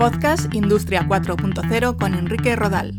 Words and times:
Podcast 0.00 0.54
Industria 0.54 1.06
4.0 1.06 1.98
con 1.98 2.14
Enrique 2.14 2.56
Rodal. 2.56 2.96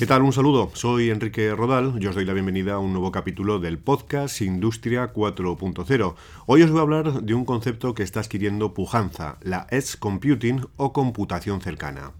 ¿Qué 0.00 0.06
tal? 0.06 0.22
Un 0.22 0.32
saludo. 0.32 0.72
Soy 0.74 1.10
Enrique 1.10 1.54
Rodal 1.54 1.94
y 2.00 2.08
os 2.08 2.16
doy 2.16 2.24
la 2.24 2.32
bienvenida 2.32 2.72
a 2.72 2.78
un 2.80 2.90
nuevo 2.92 3.12
capítulo 3.12 3.60
del 3.60 3.78
podcast 3.78 4.42
Industria 4.42 5.12
4.0. 5.12 6.14
Hoy 6.46 6.62
os 6.62 6.70
voy 6.72 6.80
a 6.80 6.82
hablar 6.82 7.22
de 7.22 7.34
un 7.34 7.44
concepto 7.44 7.94
que 7.94 8.02
está 8.02 8.18
adquiriendo 8.18 8.74
pujanza, 8.74 9.38
la 9.42 9.68
Edge 9.70 9.96
Computing 9.96 10.66
o 10.76 10.92
computación 10.92 11.60
cercana. 11.60 12.10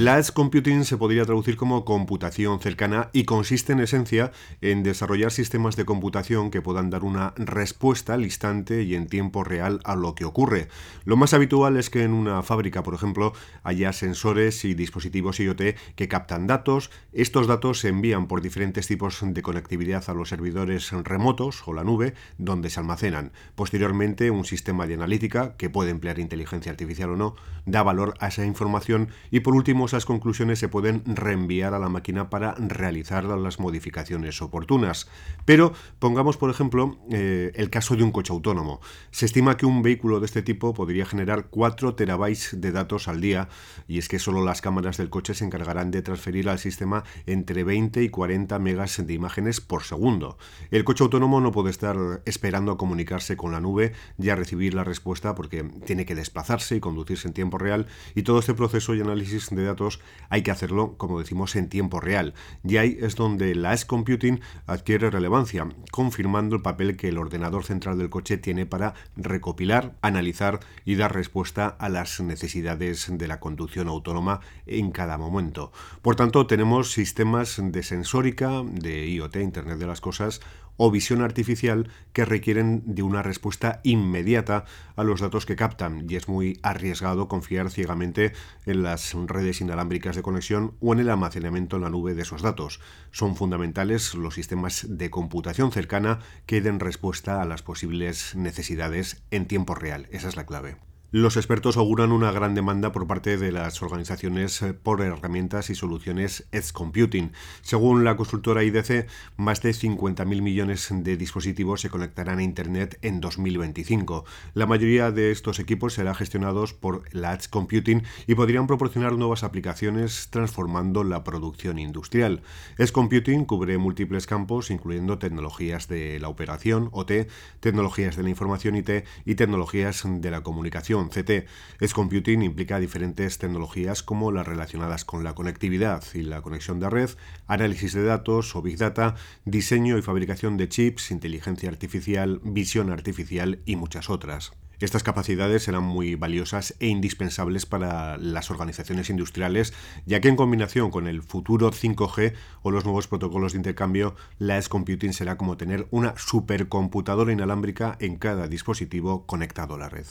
La 0.00 0.18
Edge 0.18 0.32
Computing 0.32 0.86
se 0.86 0.96
podría 0.96 1.26
traducir 1.26 1.58
como 1.58 1.84
computación 1.84 2.58
cercana 2.58 3.10
y 3.12 3.24
consiste 3.24 3.74
en 3.74 3.80
esencia 3.80 4.32
en 4.62 4.82
desarrollar 4.82 5.30
sistemas 5.30 5.76
de 5.76 5.84
computación 5.84 6.50
que 6.50 6.62
puedan 6.62 6.88
dar 6.88 7.04
una 7.04 7.34
respuesta 7.36 8.14
al 8.14 8.24
instante 8.24 8.82
y 8.82 8.94
en 8.94 9.08
tiempo 9.08 9.44
real 9.44 9.78
a 9.84 9.96
lo 9.96 10.14
que 10.14 10.24
ocurre. 10.24 10.68
Lo 11.04 11.18
más 11.18 11.34
habitual 11.34 11.76
es 11.76 11.90
que 11.90 12.02
en 12.02 12.14
una 12.14 12.42
fábrica, 12.42 12.82
por 12.82 12.94
ejemplo, 12.94 13.34
haya 13.62 13.92
sensores 13.92 14.64
y 14.64 14.72
dispositivos 14.72 15.38
IoT 15.38 15.76
que 15.96 16.08
captan 16.08 16.46
datos. 16.46 16.90
Estos 17.12 17.46
datos 17.46 17.80
se 17.80 17.88
envían 17.88 18.26
por 18.26 18.40
diferentes 18.40 18.86
tipos 18.86 19.18
de 19.22 19.42
conectividad 19.42 20.08
a 20.08 20.14
los 20.14 20.30
servidores 20.30 20.92
remotos 20.92 21.62
o 21.66 21.74
la 21.74 21.84
nube 21.84 22.14
donde 22.38 22.70
se 22.70 22.80
almacenan. 22.80 23.32
Posteriormente, 23.54 24.30
un 24.30 24.46
sistema 24.46 24.86
de 24.86 24.94
analítica, 24.94 25.58
que 25.58 25.68
puede 25.68 25.90
emplear 25.90 26.18
inteligencia 26.18 26.72
artificial 26.72 27.10
o 27.10 27.16
no, 27.16 27.34
da 27.66 27.82
valor 27.82 28.14
a 28.18 28.28
esa 28.28 28.46
información 28.46 29.10
y 29.30 29.40
por 29.40 29.54
último 29.54 29.89
conclusiones 30.06 30.58
se 30.58 30.68
pueden 30.68 31.02
reenviar 31.04 31.74
a 31.74 31.78
la 31.78 31.88
máquina 31.88 32.30
para 32.30 32.54
realizar 32.54 33.24
las 33.24 33.60
modificaciones 33.60 34.40
oportunas. 34.42 35.08
Pero 35.44 35.72
pongamos, 35.98 36.36
por 36.36 36.50
ejemplo, 36.50 36.98
eh, 37.10 37.52
el 37.54 37.70
caso 37.70 37.96
de 37.96 38.02
un 38.02 38.12
coche 38.12 38.32
autónomo. 38.32 38.80
Se 39.10 39.26
estima 39.26 39.56
que 39.56 39.66
un 39.66 39.82
vehículo 39.82 40.20
de 40.20 40.26
este 40.26 40.42
tipo 40.42 40.74
podría 40.74 41.04
generar 41.04 41.48
4 41.50 41.94
terabytes 41.94 42.60
de 42.60 42.72
datos 42.72 43.08
al 43.08 43.20
día 43.20 43.48
y 43.88 43.98
es 43.98 44.08
que 44.08 44.18
solo 44.18 44.44
las 44.44 44.60
cámaras 44.60 44.96
del 44.96 45.10
coche 45.10 45.34
se 45.34 45.44
encargarán 45.44 45.90
de 45.90 46.02
transferir 46.02 46.48
al 46.48 46.58
sistema 46.58 47.04
entre 47.26 47.64
20 47.64 48.02
y 48.02 48.08
40 48.08 48.58
megas 48.58 49.04
de 49.04 49.12
imágenes 49.12 49.60
por 49.60 49.82
segundo. 49.82 50.38
El 50.70 50.84
coche 50.84 51.04
autónomo 51.04 51.40
no 51.40 51.52
puede 51.52 51.70
estar 51.70 51.96
esperando 52.24 52.72
a 52.72 52.78
comunicarse 52.78 53.36
con 53.36 53.52
la 53.52 53.60
nube 53.60 53.92
y 54.18 54.30
a 54.30 54.36
recibir 54.36 54.74
la 54.74 54.84
respuesta 54.84 55.34
porque 55.34 55.64
tiene 55.84 56.06
que 56.06 56.14
desplazarse 56.14 56.76
y 56.76 56.80
conducirse 56.80 57.28
en 57.28 57.34
tiempo 57.34 57.58
real 57.58 57.86
y 58.14 58.22
todo 58.22 58.38
este 58.38 58.54
proceso 58.54 58.94
y 58.94 59.00
análisis 59.00 59.50
de 59.50 59.64
datos 59.64 59.79
hay 60.28 60.42
que 60.42 60.50
hacerlo, 60.50 60.96
como 60.96 61.18
decimos, 61.18 61.56
en 61.56 61.68
tiempo 61.68 62.00
real. 62.00 62.34
Y 62.64 62.76
ahí 62.76 62.98
es 63.00 63.16
donde 63.16 63.54
la 63.54 63.72
Edge 63.72 63.86
Computing 63.86 64.40
adquiere 64.66 65.10
relevancia, 65.10 65.68
confirmando 65.90 66.56
el 66.56 66.62
papel 66.62 66.96
que 66.96 67.08
el 67.08 67.18
ordenador 67.18 67.64
central 67.64 67.98
del 67.98 68.10
coche 68.10 68.38
tiene 68.38 68.66
para 68.66 68.94
recopilar, 69.16 69.96
analizar 70.02 70.60
y 70.84 70.96
dar 70.96 71.14
respuesta 71.14 71.66
a 71.66 71.88
las 71.88 72.20
necesidades 72.20 73.08
de 73.10 73.28
la 73.28 73.40
conducción 73.40 73.88
autónoma 73.88 74.40
en 74.66 74.90
cada 74.90 75.18
momento. 75.18 75.72
Por 76.02 76.16
tanto, 76.16 76.46
tenemos 76.46 76.92
sistemas 76.92 77.60
de 77.62 77.82
sensórica, 77.82 78.62
de 78.64 79.08
IoT, 79.08 79.36
Internet 79.36 79.78
de 79.78 79.86
las 79.86 80.00
Cosas, 80.00 80.40
o 80.82 80.90
visión 80.90 81.20
artificial 81.20 81.90
que 82.14 82.24
requieren 82.24 82.82
de 82.86 83.02
una 83.02 83.22
respuesta 83.22 83.82
inmediata 83.84 84.64
a 84.96 85.04
los 85.04 85.20
datos 85.20 85.44
que 85.44 85.54
captan 85.54 86.06
y 86.08 86.16
es 86.16 86.26
muy 86.26 86.58
arriesgado 86.62 87.28
confiar 87.28 87.70
ciegamente 87.70 88.32
en 88.64 88.82
las 88.82 89.12
redes 89.12 89.60
inalámbricas 89.60 90.16
de 90.16 90.22
conexión 90.22 90.72
o 90.80 90.94
en 90.94 91.00
el 91.00 91.10
almacenamiento 91.10 91.76
en 91.76 91.82
la 91.82 91.90
nube 91.90 92.14
de 92.14 92.22
esos 92.22 92.40
datos. 92.40 92.80
Son 93.10 93.36
fundamentales 93.36 94.14
los 94.14 94.32
sistemas 94.32 94.86
de 94.88 95.10
computación 95.10 95.70
cercana 95.70 96.20
que 96.46 96.62
den 96.62 96.80
respuesta 96.80 97.42
a 97.42 97.44
las 97.44 97.60
posibles 97.60 98.34
necesidades 98.34 99.22
en 99.30 99.44
tiempo 99.44 99.74
real. 99.74 100.08
Esa 100.12 100.28
es 100.28 100.36
la 100.36 100.46
clave. 100.46 100.89
Los 101.12 101.36
expertos 101.36 101.76
auguran 101.76 102.12
una 102.12 102.30
gran 102.30 102.54
demanda 102.54 102.92
por 102.92 103.08
parte 103.08 103.36
de 103.36 103.50
las 103.50 103.82
organizaciones 103.82 104.62
eh, 104.62 104.74
por 104.74 105.00
herramientas 105.00 105.68
y 105.68 105.74
soluciones 105.74 106.46
Edge 106.52 106.70
Computing. 106.72 107.32
Según 107.62 108.04
la 108.04 108.16
consultora 108.16 108.62
IDC, 108.62 109.08
más 109.36 109.60
de 109.60 109.70
50.000 109.70 110.24
millones 110.40 110.86
de 110.88 111.16
dispositivos 111.16 111.80
se 111.80 111.90
conectarán 111.90 112.38
a 112.38 112.44
Internet 112.44 112.96
en 113.02 113.20
2025. 113.20 114.24
La 114.54 114.66
mayoría 114.66 115.10
de 115.10 115.32
estos 115.32 115.58
equipos 115.58 115.94
serán 115.94 116.14
gestionados 116.14 116.74
por 116.74 117.02
la 117.12 117.34
Edge 117.34 117.48
Computing 117.50 118.04
y 118.28 118.36
podrían 118.36 118.68
proporcionar 118.68 119.14
nuevas 119.14 119.42
aplicaciones 119.42 120.28
transformando 120.30 121.02
la 121.02 121.24
producción 121.24 121.80
industrial. 121.80 122.42
Edge 122.78 122.92
Computing 122.92 123.46
cubre 123.46 123.78
múltiples 123.78 124.28
campos, 124.28 124.70
incluyendo 124.70 125.18
tecnologías 125.18 125.88
de 125.88 126.20
la 126.20 126.28
operación, 126.28 126.88
OT, 126.92 127.26
tecnologías 127.58 128.14
de 128.14 128.22
la 128.22 128.30
información 128.30 128.76
IT 128.76 128.90
y 129.24 129.34
tecnologías 129.34 130.04
de 130.06 130.30
la 130.30 130.44
comunicación 130.44 130.99
CT. 131.08 131.46
Computing 131.92 132.42
implica 132.42 132.78
diferentes 132.78 133.38
tecnologías 133.38 134.02
como 134.02 134.32
las 134.32 134.46
relacionadas 134.46 135.04
con 135.04 135.24
la 135.24 135.34
conectividad 135.34 136.02
y 136.14 136.22
la 136.22 136.42
conexión 136.42 136.80
de 136.80 136.90
red, 136.90 137.10
análisis 137.46 137.92
de 137.94 138.04
datos 138.04 138.54
o 138.54 138.62
Big 138.62 138.76
Data, 138.76 139.14
diseño 139.44 139.98
y 139.98 140.02
fabricación 140.02 140.56
de 140.56 140.68
chips, 140.68 141.10
inteligencia 141.10 141.68
artificial, 141.68 142.40
visión 142.44 142.90
artificial 142.90 143.60
y 143.64 143.76
muchas 143.76 144.10
otras. 144.10 144.52
Estas 144.80 145.02
capacidades 145.02 145.64
serán 145.64 145.82
muy 145.82 146.14
valiosas 146.14 146.74
e 146.80 146.86
indispensables 146.86 147.66
para 147.66 148.16
las 148.16 148.50
organizaciones 148.50 149.10
industriales, 149.10 149.74
ya 150.06 150.22
que 150.22 150.28
en 150.28 150.36
combinación 150.36 150.90
con 150.90 151.06
el 151.06 151.22
futuro 151.22 151.70
5G 151.70 152.32
o 152.62 152.70
los 152.70 152.86
nuevos 152.86 153.06
protocolos 153.06 153.52
de 153.52 153.58
intercambio, 153.58 154.14
la 154.38 154.56
Edge 154.56 154.70
Computing 154.70 155.12
será 155.12 155.36
como 155.36 155.58
tener 155.58 155.86
una 155.90 156.14
supercomputadora 156.16 157.30
inalámbrica 157.30 157.98
en 158.00 158.16
cada 158.16 158.48
dispositivo 158.48 159.26
conectado 159.26 159.74
a 159.74 159.78
la 159.78 159.90
red. 159.90 160.06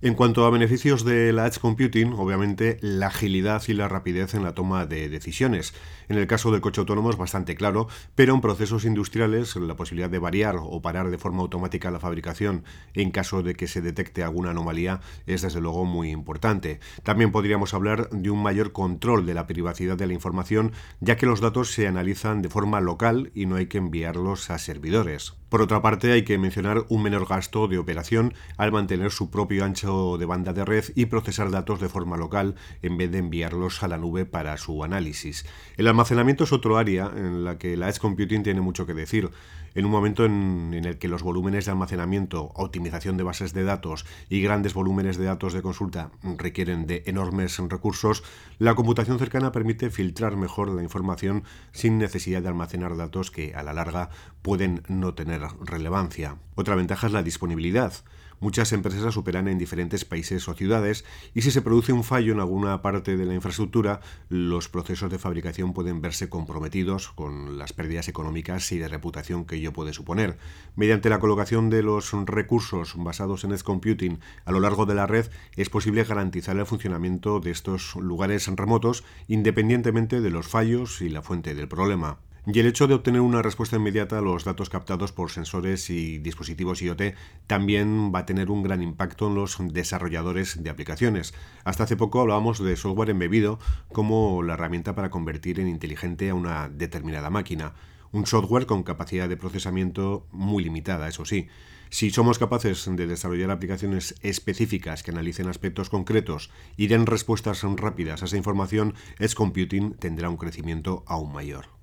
En 0.00 0.14
cuanto 0.14 0.46
a 0.46 0.50
beneficios 0.50 1.04
de 1.04 1.32
la 1.32 1.48
Edge 1.48 1.58
Computing, 1.58 2.12
obviamente 2.12 2.78
la 2.82 3.08
agilidad 3.08 3.64
y 3.66 3.72
la 3.72 3.88
rapidez 3.88 4.32
en 4.34 4.44
la 4.44 4.54
toma 4.54 4.86
de 4.86 5.08
decisiones. 5.08 5.74
En 6.08 6.16
el 6.16 6.28
caso 6.28 6.52
del 6.52 6.60
coche 6.60 6.80
autónomo 6.80 7.10
es 7.10 7.16
bastante 7.16 7.56
claro, 7.56 7.88
pero 8.14 8.32
en 8.32 8.40
procesos 8.40 8.84
industriales 8.84 9.56
la 9.56 9.74
posibilidad 9.74 10.08
de 10.08 10.20
variar 10.20 10.54
o 10.60 10.80
parar 10.80 11.10
de 11.10 11.18
forma 11.18 11.42
automática 11.42 11.90
la 11.90 11.98
fabricación 11.98 12.62
en 12.94 13.10
caso 13.10 13.42
de 13.42 13.56
que 13.56 13.66
se 13.66 13.80
detecte 13.80 14.22
alguna 14.22 14.50
anomalía 14.50 15.00
es 15.26 15.42
desde 15.42 15.60
luego 15.60 15.84
muy 15.84 16.10
importante. 16.10 16.78
También 17.02 17.32
podríamos 17.32 17.74
hablar 17.74 18.08
de 18.10 18.30
un 18.30 18.40
mayor 18.40 18.70
control 18.70 19.26
de 19.26 19.34
la 19.34 19.48
privacidad 19.48 19.96
de 19.96 20.06
la 20.06 20.12
información, 20.12 20.74
ya 21.00 21.16
que 21.16 21.26
los 21.26 21.40
datos 21.40 21.72
se 21.72 21.88
analizan 21.88 22.40
de 22.40 22.50
forma 22.50 22.80
local 22.80 23.32
y 23.34 23.46
no 23.46 23.56
hay 23.56 23.66
que 23.66 23.78
enviarlos 23.78 24.48
a 24.50 24.58
servidores. 24.58 25.34
Por 25.48 25.62
otra 25.62 25.80
parte, 25.80 26.12
hay 26.12 26.24
que 26.24 26.36
mencionar 26.36 26.84
un 26.90 27.02
menor 27.02 27.26
gasto 27.26 27.68
de 27.68 27.78
operación 27.78 28.34
al 28.58 28.70
mantener 28.70 29.10
su 29.10 29.30
propio 29.30 29.64
ancho 29.64 30.18
de 30.18 30.26
banda 30.26 30.52
de 30.52 30.64
red 30.64 30.84
y 30.94 31.06
procesar 31.06 31.50
datos 31.50 31.80
de 31.80 31.88
forma 31.88 32.18
local 32.18 32.54
en 32.82 32.98
vez 32.98 33.10
de 33.10 33.18
enviarlos 33.18 33.82
a 33.82 33.88
la 33.88 33.96
nube 33.96 34.26
para 34.26 34.56
su 34.58 34.84
análisis. 34.84 35.46
El 35.78 35.86
almacenamiento 35.86 36.44
es 36.44 36.52
otro 36.52 36.76
área 36.76 37.10
en 37.16 37.44
la 37.44 37.56
que 37.56 37.78
la 37.78 37.88
Edge 37.88 37.98
Computing 37.98 38.42
tiene 38.42 38.60
mucho 38.60 38.84
que 38.84 38.92
decir. 38.92 39.30
En 39.78 39.84
un 39.84 39.92
momento 39.92 40.24
en, 40.24 40.74
el 40.74 40.98
que 40.98 41.06
los 41.06 41.22
volúmenes 41.22 41.66
de 41.66 41.70
almacenamiento, 41.70 42.50
optimización 42.56 43.16
de 43.16 43.22
bases 43.22 43.52
de 43.52 43.62
datos 43.62 44.06
y 44.28 44.42
grandes 44.42 44.74
volúmenes 44.74 45.18
de 45.18 45.26
datos 45.26 45.52
de 45.52 45.62
consulta 45.62 46.10
requieren 46.36 46.88
de 46.88 47.04
enormes 47.06 47.56
recursos, 47.58 48.24
la 48.58 48.74
computación 48.74 49.20
cercana 49.20 49.52
permite 49.52 49.90
filtrar 49.90 50.36
mejor 50.36 50.68
la 50.68 50.82
información 50.82 51.44
sin 51.70 51.96
necesidad 51.96 52.42
de 52.42 52.48
almacenar 52.48 52.96
datos 52.96 53.30
que 53.30 53.54
a 53.54 53.62
la 53.62 53.72
larga 53.72 54.10
pueden 54.42 54.82
no 54.88 55.14
tener 55.14 55.42
relevancia. 55.60 56.38
Otra 56.56 56.74
ventaja 56.74 57.06
es 57.06 57.12
la 57.12 57.22
disponibilidad. 57.22 57.92
Muchas 58.40 58.72
empresas 58.72 59.16
operan 59.16 59.48
en 59.48 59.58
diferentes 59.58 60.04
países 60.04 60.48
o 60.48 60.54
ciudades 60.54 61.04
y 61.34 61.42
si 61.42 61.50
se 61.50 61.60
produce 61.60 61.92
un 61.92 62.04
fallo 62.04 62.32
en 62.32 62.40
alguna 62.40 62.82
parte 62.82 63.16
de 63.16 63.26
la 63.26 63.34
infraestructura, 63.34 64.00
los 64.28 64.68
procesos 64.68 65.10
de 65.10 65.18
fabricación 65.18 65.72
pueden 65.72 66.00
verse 66.00 66.28
comprometidos 66.28 67.08
con 67.08 67.58
las 67.58 67.72
pérdidas 67.72 68.08
económicas 68.08 68.70
y 68.70 68.78
de 68.78 68.86
reputación 68.86 69.44
que 69.44 69.56
ello 69.56 69.72
puede 69.72 69.92
suponer. 69.92 70.38
Mediante 70.76 71.10
la 71.10 71.18
colocación 71.18 71.68
de 71.68 71.82
los 71.82 72.12
recursos 72.26 72.94
basados 72.96 73.42
en 73.42 73.52
Edge 73.52 73.64
Computing 73.64 74.20
a 74.44 74.52
lo 74.52 74.60
largo 74.60 74.86
de 74.86 74.94
la 74.94 75.06
red, 75.06 75.26
es 75.56 75.68
posible 75.68 76.04
garantizar 76.04 76.56
el 76.56 76.66
funcionamiento 76.66 77.40
de 77.40 77.50
estos 77.50 77.96
lugares 77.96 78.46
remotos 78.46 79.02
independientemente 79.26 80.20
de 80.20 80.30
los 80.30 80.46
fallos 80.46 81.00
y 81.00 81.08
la 81.08 81.22
fuente 81.22 81.54
del 81.54 81.68
problema. 81.68 82.18
Y 82.50 82.60
el 82.60 82.66
hecho 82.66 82.86
de 82.86 82.94
obtener 82.94 83.20
una 83.20 83.42
respuesta 83.42 83.76
inmediata 83.76 84.16
a 84.16 84.22
los 84.22 84.44
datos 84.44 84.70
captados 84.70 85.12
por 85.12 85.30
sensores 85.30 85.90
y 85.90 86.16
dispositivos 86.16 86.80
IoT 86.80 87.14
también 87.46 88.10
va 88.10 88.20
a 88.20 88.26
tener 88.26 88.50
un 88.50 88.62
gran 88.62 88.80
impacto 88.80 89.26
en 89.26 89.34
los 89.34 89.58
desarrolladores 89.60 90.62
de 90.62 90.70
aplicaciones. 90.70 91.34
Hasta 91.64 91.84
hace 91.84 91.98
poco 91.98 92.22
hablábamos 92.22 92.58
de 92.58 92.74
software 92.76 93.10
embebido 93.10 93.58
como 93.92 94.42
la 94.42 94.54
herramienta 94.54 94.94
para 94.94 95.10
convertir 95.10 95.60
en 95.60 95.68
inteligente 95.68 96.30
a 96.30 96.34
una 96.34 96.70
determinada 96.70 97.28
máquina. 97.28 97.74
un 98.12 98.24
software 98.24 98.64
con 98.64 98.82
capacidad 98.82 99.28
de 99.28 99.36
procesamiento 99.36 100.26
muy 100.32 100.64
limitada, 100.64 101.06
eso 101.06 101.26
sí. 101.26 101.48
Si 101.90 102.10
somos 102.10 102.38
capaces 102.38 102.88
de 102.90 103.06
desarrollar 103.06 103.50
aplicaciones 103.50 104.14
específicas 104.22 105.02
que 105.02 105.10
analicen 105.10 105.48
aspectos 105.48 105.90
concretos 105.90 106.50
y 106.78 106.86
den 106.86 107.04
respuestas 107.04 107.62
rápidas 107.76 108.22
a 108.22 108.24
esa 108.24 108.38
información, 108.38 108.94
Edge 109.18 109.34
Computing 109.34 109.92
tendrá 109.98 110.30
un 110.30 110.38
crecimiento 110.38 111.04
aún 111.06 111.34
mayor. 111.34 111.77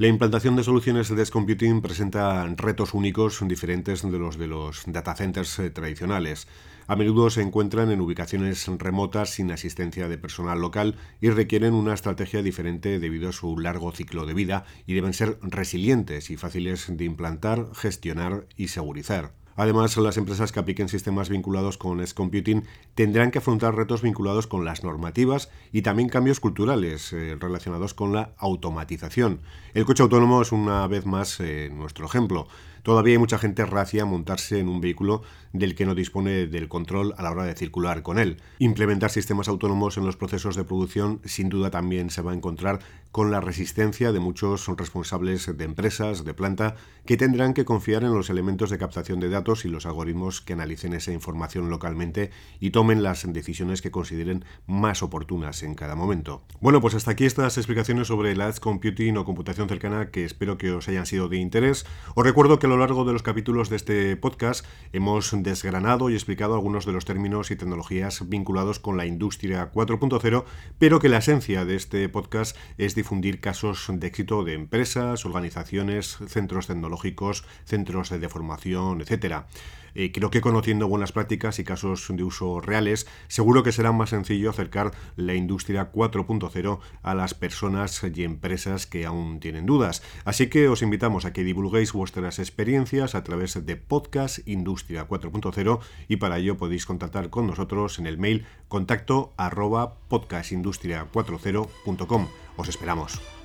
La 0.00 0.06
implantación 0.06 0.54
de 0.54 0.62
soluciones 0.62 1.08
de 1.08 1.20
Edge 1.20 1.32
Computing 1.32 1.82
presenta 1.82 2.46
retos 2.56 2.94
únicos 2.94 3.40
diferentes 3.48 4.08
de 4.08 4.16
los 4.16 4.38
de 4.38 4.46
los 4.46 4.84
data 4.86 5.16
centers 5.16 5.58
eh, 5.58 5.70
tradicionales. 5.70 6.46
A 6.86 6.94
menudo 6.94 7.30
se 7.30 7.42
encuentran 7.42 7.90
en 7.90 8.00
ubicaciones 8.00 8.64
remotas 8.78 9.30
sin 9.30 9.50
asistencia 9.50 10.06
de 10.06 10.16
personal 10.16 10.60
local 10.60 10.94
y 11.20 11.30
requieren 11.30 11.74
una 11.74 11.94
estrategia 11.94 12.42
diferente 12.42 13.00
debido 13.00 13.30
a 13.30 13.32
su 13.32 13.58
largo 13.58 13.90
ciclo 13.90 14.24
de 14.24 14.34
vida 14.34 14.66
y 14.86 14.94
deben 14.94 15.14
ser 15.14 15.36
resilientes 15.42 16.30
y 16.30 16.36
fáciles 16.36 16.86
de 16.88 17.04
implantar, 17.04 17.66
gestionar 17.74 18.46
y 18.56 18.68
segurizar. 18.68 19.32
Además, 19.58 19.96
las 19.96 20.16
empresas 20.16 20.52
que 20.52 20.60
apliquen 20.60 20.88
sistemas 20.88 21.28
vinculados 21.28 21.78
con 21.78 22.00
Edge 22.00 22.14
Computing 22.14 22.62
tendrán 22.94 23.32
que 23.32 23.38
afrontar 23.38 23.74
retos 23.74 24.02
vinculados 24.02 24.46
con 24.46 24.64
las 24.64 24.84
normativas 24.84 25.50
y 25.72 25.82
también 25.82 26.08
cambios 26.08 26.38
culturales 26.38 27.12
eh, 27.12 27.36
relacionados 27.40 27.92
con 27.92 28.12
la 28.12 28.30
automatización. 28.38 29.40
El 29.74 29.84
coche 29.84 30.04
autónomo 30.04 30.42
es 30.42 30.52
una 30.52 30.86
vez 30.86 31.06
más 31.06 31.40
eh, 31.40 31.70
nuestro 31.74 32.06
ejemplo. 32.06 32.46
Todavía 32.82 33.14
hay 33.14 33.18
mucha 33.18 33.38
gente 33.38 33.66
racia 33.66 34.04
montarse 34.04 34.58
en 34.58 34.68
un 34.68 34.80
vehículo 34.80 35.22
del 35.52 35.74
que 35.74 35.86
no 35.86 35.94
dispone 35.94 36.46
del 36.46 36.68
control 36.68 37.14
a 37.16 37.22
la 37.22 37.30
hora 37.30 37.44
de 37.44 37.54
circular 37.54 38.02
con 38.02 38.18
él. 38.18 38.38
Implementar 38.58 39.10
sistemas 39.10 39.48
autónomos 39.48 39.96
en 39.96 40.04
los 40.04 40.16
procesos 40.16 40.56
de 40.56 40.64
producción 40.64 41.20
sin 41.24 41.48
duda 41.48 41.70
también 41.70 42.10
se 42.10 42.22
va 42.22 42.32
a 42.32 42.34
encontrar 42.34 42.80
con 43.10 43.30
la 43.30 43.40
resistencia 43.40 44.12
de 44.12 44.20
muchos 44.20 44.66
responsables 44.76 45.56
de 45.56 45.64
empresas, 45.64 46.24
de 46.24 46.34
planta, 46.34 46.76
que 47.06 47.16
tendrán 47.16 47.54
que 47.54 47.64
confiar 47.64 48.04
en 48.04 48.12
los 48.12 48.28
elementos 48.28 48.70
de 48.70 48.78
captación 48.78 49.18
de 49.18 49.30
datos 49.30 49.64
y 49.64 49.68
los 49.68 49.86
algoritmos 49.86 50.42
que 50.42 50.52
analicen 50.52 50.92
esa 50.92 51.12
información 51.12 51.70
localmente 51.70 52.30
y 52.60 52.70
tomen 52.70 53.02
las 53.02 53.30
decisiones 53.32 53.80
que 53.80 53.90
consideren 53.90 54.44
más 54.66 55.02
oportunas 55.02 55.62
en 55.62 55.74
cada 55.74 55.94
momento. 55.94 56.42
Bueno, 56.60 56.80
pues 56.80 56.94
hasta 56.94 57.12
aquí 57.12 57.24
estas 57.24 57.56
explicaciones 57.56 58.08
sobre 58.08 58.36
la 58.36 58.48
Edge 58.48 58.60
Computing 58.60 59.16
o 59.16 59.24
computación 59.24 59.68
cercana 59.68 60.10
que 60.10 60.24
espero 60.24 60.58
que 60.58 60.72
os 60.72 60.88
hayan 60.88 61.06
sido 61.06 61.28
de 61.28 61.38
interés. 61.38 61.86
Os 62.14 62.24
recuerdo 62.24 62.58
que 62.58 62.67
a 62.68 62.70
lo 62.70 62.76
largo 62.76 63.06
de 63.06 63.14
los 63.14 63.22
capítulos 63.22 63.70
de 63.70 63.76
este 63.76 64.14
podcast 64.18 64.62
hemos 64.92 65.32
desgranado 65.42 66.10
y 66.10 66.14
explicado 66.14 66.52
algunos 66.52 66.84
de 66.84 66.92
los 66.92 67.06
términos 67.06 67.50
y 67.50 67.56
tecnologías 67.56 68.28
vinculados 68.28 68.78
con 68.78 68.98
la 68.98 69.06
industria 69.06 69.72
4.0, 69.72 70.44
pero 70.78 70.98
que 70.98 71.08
la 71.08 71.16
esencia 71.16 71.64
de 71.64 71.76
este 71.76 72.06
podcast 72.10 72.58
es 72.76 72.94
difundir 72.94 73.40
casos 73.40 73.86
de 73.90 74.06
éxito 74.06 74.44
de 74.44 74.52
empresas, 74.52 75.24
organizaciones, 75.24 76.18
centros 76.26 76.66
tecnológicos, 76.66 77.46
centros 77.64 78.10
de 78.10 78.28
formación, 78.28 79.00
etcétera. 79.00 79.46
Eh, 79.94 80.12
creo 80.12 80.30
que 80.30 80.40
conociendo 80.40 80.86
buenas 80.86 81.10
prácticas 81.10 81.58
y 81.58 81.64
casos 81.64 82.06
de 82.08 82.22
uso 82.22 82.60
reales, 82.60 83.08
seguro 83.26 83.64
que 83.64 83.72
será 83.72 83.90
más 83.90 84.10
sencillo 84.10 84.50
acercar 84.50 84.92
la 85.16 85.34
industria 85.34 85.90
4.0 85.92 86.78
a 87.02 87.14
las 87.14 87.34
personas 87.34 88.04
y 88.14 88.22
empresas 88.22 88.86
que 88.86 89.06
aún 89.06 89.40
tienen 89.40 89.66
dudas. 89.66 90.02
Así 90.24 90.48
que 90.48 90.68
os 90.68 90.82
invitamos 90.82 91.24
a 91.24 91.32
que 91.32 91.42
divulguéis 91.42 91.92
vuestras 91.92 92.38
experiencias 92.58 93.14
a 93.14 93.22
través 93.22 93.64
de 93.64 93.76
podcast 93.76 94.40
Industria 94.48 95.06
4.0 95.06 95.78
y 96.08 96.16
para 96.16 96.38
ello 96.38 96.56
podéis 96.56 96.86
contactar 96.86 97.30
con 97.30 97.46
nosotros 97.46 98.00
en 98.00 98.08
el 98.08 98.18
mail 98.18 98.46
contacto 98.66 99.32
arroba 99.36 99.94
podcastindustria40.com. 100.10 102.26
Os 102.56 102.68
esperamos. 102.68 103.37